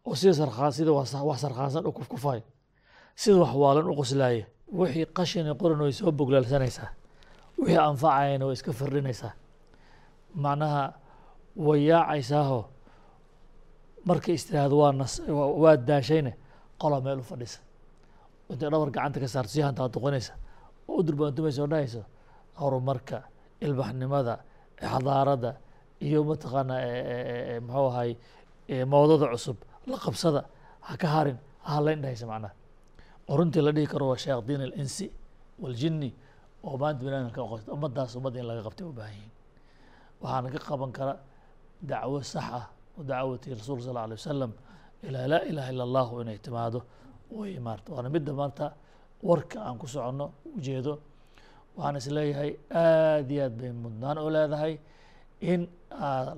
[0.07, 1.09] oo sida sarkaa sida wax
[1.45, 2.43] sarkhaansan u kufkufayo
[3.21, 4.45] sida wax waalan u qoslaaya
[4.79, 6.89] wixii qashini qoran way soo boglaalsanaysaa
[7.59, 9.33] wixii anfacayana way iska firdhinaysaa.
[10.45, 10.83] Macnaha
[11.67, 12.63] way yaacaysaahoo
[14.09, 14.77] markay istiraahdo
[15.63, 16.33] waa daashayne
[16.81, 17.59] qola meel u fadhisa
[18.55, 20.33] intay dhabar gacanta ka saarto si hantaa doqonaysa
[20.91, 22.03] oo u durbaantumaysa oo dhahayso
[22.61, 23.19] horumarka
[23.67, 24.35] ilbaxnimada
[24.91, 25.51] xadaarada
[26.07, 26.75] iyo mataqaana
[27.67, 28.11] muxuu ahay
[28.93, 29.57] moodada cusub
[29.91, 30.41] la qabsada
[30.87, 32.53] ha ka harin ha halayn dhahaysa macnaha.
[33.39, 35.07] Runtii la dhihi karo waa shayaadiin alinsi
[35.63, 36.11] waljini
[36.67, 39.33] oo maanta binaadamka aqoonta ummadaas ummadda in laga qabtay u baahan yihiin
[40.23, 41.15] waxaana ka qaban kara
[41.91, 42.65] dacwo sax ah
[42.99, 44.53] oo dacwatii rasuulka sal alay wasalam
[45.07, 46.79] ilaa laa ilaha illa allahu inay timaado
[47.39, 48.67] way maarta waana midda maanta
[49.29, 50.95] warka aan ku soconno ujeedo
[51.77, 54.75] waxaan is leeyahay aad iyo aad bay mudnaan u leedahay
[55.53, 55.63] in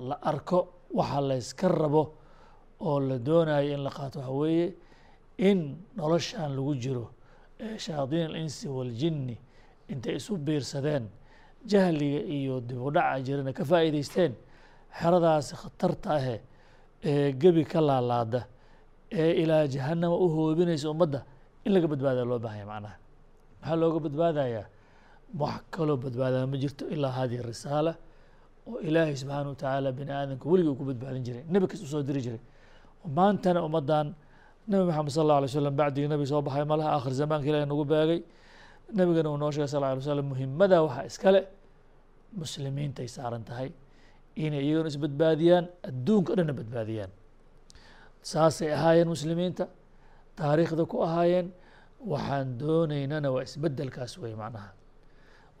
[0.09, 0.59] la arko
[0.99, 2.03] waxa layska rabo
[2.87, 4.19] oo la doonayo in la qaato.
[4.19, 4.67] Waxa weeye
[5.37, 5.59] in
[5.97, 7.05] noloshan lagu jiro
[7.59, 9.35] ee shayaadiin alinsi waaljinni
[9.91, 11.05] intay isu biirsadeen
[11.71, 14.33] jahliga iyo dib u dhaca jirana ka faa'iidaysteen
[14.99, 16.35] xeradaasi khatarta ahe
[17.03, 18.41] ee gebi ka laalaada
[19.11, 21.19] ee ilaa jahanama u hoobinaysa ummadda
[21.65, 22.95] in laga badbaadaya loo baahanya macnaha.
[23.61, 24.65] Maxaa looga badbaadayaa
[25.41, 27.91] wax kaloo badbaadaa ma jirto ilaa hadihi risaala
[28.69, 32.03] oo ilaahay subxaana watacaala bini aadamka weligii uu ku badbaadin jiray nebi kasta u soo
[32.07, 32.41] diri jiray.
[33.17, 34.07] Maantana ummaddan
[34.69, 37.85] nebi maxamed sal alla alay slam bacdigii nebi soo baxay malaha aakhir zamaanka ilahi nagu
[37.91, 38.19] beegay.
[38.97, 41.39] Nebigana uu noo sheegay sal alay slam muhimada waxaa iskale
[42.41, 43.69] muslimiintay saaran tahay
[44.43, 47.11] inay iyagona isbadbaadiyaan adduunka o dhanna badbaadiyaan
[48.29, 49.65] saasay ahaayeen muslimiinta
[50.39, 51.47] taariikhda ku ahaayeen
[52.11, 54.69] waxaan doonaynana waa isbedelkaas wey macnaha.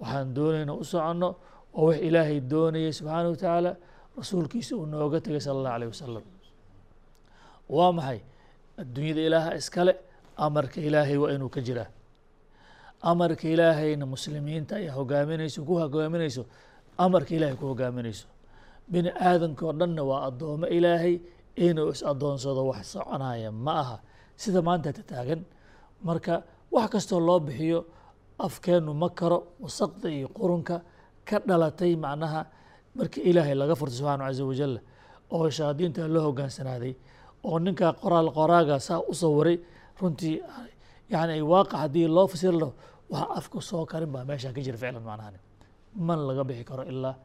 [0.01, 1.29] Waxaan doonayna u soconno
[1.79, 3.71] oo wix ilaahay doonayay subxaanahu watacaala
[4.17, 6.25] rasuulkiisa uu nooga tegay sala allahu alayh wasalam
[7.75, 8.19] waa maxay?
[8.81, 9.93] Adduunyada ilaaha iskale
[10.45, 11.89] amarka ilaahay waa inuu ka jiraa
[13.11, 16.43] amarka ilaahayna muslimiinta ayaa hogaaminayso ku hogaaminayso
[17.05, 18.25] amarka ilaahay ku hogaaminayso.
[18.91, 21.15] Bini aadamka oo dhanna waa addoomo ilaahay
[21.65, 23.97] inuu is addoonsado wax soconaya ma aha.
[24.41, 25.41] Sida maanta ta taagan
[26.07, 26.35] marka
[26.75, 27.79] wax kastoo loo bixiyo
[28.45, 30.75] afkeennu ma karo wasaqda iyo qurunka
[31.27, 32.41] ka dhalatay macnaha
[32.97, 34.73] markii ilaahay laga furtay subxaana caza wajal
[35.35, 36.93] oo shayaadiinta loo hogaansanaaday
[37.47, 39.57] oo ninkaa qoraal qoraaga saa u sawiray
[40.01, 40.35] runtii
[41.13, 42.71] yani waaqac haddii loo fasiri laho
[43.13, 45.39] waxa afka soo karin baa meesha ka jira ficlan macnahani
[46.07, 47.15] man laga bixi karo ilaa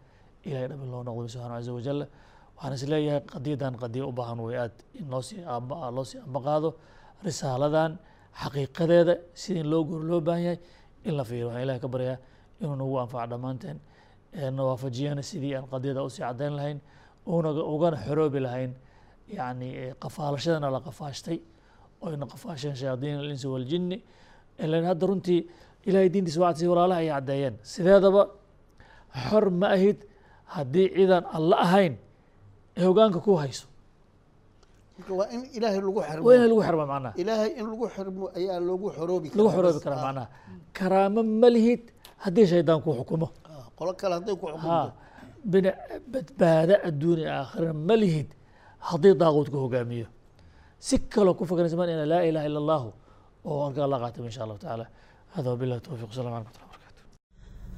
[0.49, 2.01] ilahay dhabi loo noqdo subxana caza wajal
[2.57, 6.41] waxaan is leeyahay qadiyadan qadiya u baahan way aad in loosii amba loo sii amba
[6.47, 6.69] qaado
[7.25, 7.93] risaaladan
[8.43, 10.59] xaqiiqadeeda sida in loo goro loo baahan yahay
[11.05, 11.47] in la fiiriyo.
[11.49, 12.17] Waxaan ilahay ka baryaa
[12.61, 13.79] inuu nagu anfaco dhammaanteen
[14.57, 16.79] na waafajiyana sidii aan qadiyada u sii caddayn lahayn
[17.27, 18.73] ugana xoroobi lahayn
[19.29, 21.39] yani qafaalashadana la qafaashtay
[22.01, 23.99] oyna qafaasheen shayaadiin alinsi waljini
[24.59, 25.41] ilan hadda runtii
[25.87, 27.55] ilahay diintiisa wacdisi walaalaha ay caddeeyeen.
[27.63, 28.23] Sideedaba
[29.29, 29.99] xor ma ahid
[30.55, 31.95] haddii ciidan alla ahayn
[32.79, 33.67] ee hogaanka ku hayso.
[35.19, 36.25] Waa in ilaahay lagu xirmo.
[36.27, 37.13] Waa in lagu xirma macnaha.
[37.23, 39.85] Ilaahay in lagu xirmo ayaa loogu xoroobi lagu karaa xoroobi bas.
[39.87, 40.27] karaa Ah, macnaha.
[40.79, 41.83] Karaamo ma lihid
[42.25, 43.29] haddii shaydaan ku xukumo.
[43.51, 44.93] Ah, qolo kale hadday ku ha xukunto
[45.53, 45.71] bina
[46.13, 48.29] badbaado adduunya aakhirana ma lihid
[48.89, 50.07] haddii daaquud ku hogaamiyo.
[50.87, 52.89] Si kaloo ku fakaraysa man ina laa ilaha illa allahu
[53.49, 54.87] oo halkaa la qaatay insha allahu tacaala.
[55.35, 56.72] Hada wabillahi towfiq wasalam alaikum